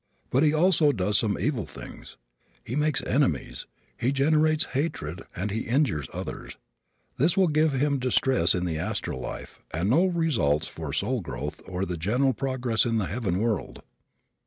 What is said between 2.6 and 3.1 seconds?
He makes